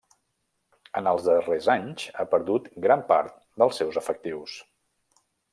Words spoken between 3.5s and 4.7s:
dels seus efectius.